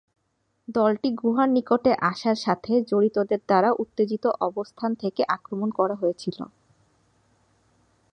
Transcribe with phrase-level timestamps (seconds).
[0.67, 6.37] দলটি গুহার নিকটে আসার সাথে জড়িতদের দ্বারা উত্তেজিত অবস্থান থেকে আক্রমণ করা হয়েছিল।